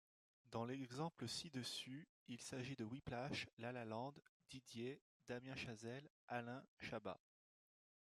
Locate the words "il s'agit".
2.27-2.73